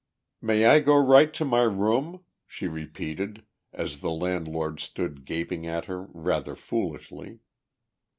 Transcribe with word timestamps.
"May 0.41 0.65
I 0.65 0.79
go 0.79 0.97
right 0.97 1.31
to 1.35 1.45
my 1.45 1.61
room?" 1.61 2.23
she 2.47 2.67
repeated 2.67 3.45
as 3.71 4.01
the 4.01 4.09
landlord 4.09 4.79
stood 4.79 5.25
gaping 5.25 5.67
at 5.67 5.85
her 5.85 6.05
rather 6.11 6.55
foolishly. 6.55 7.41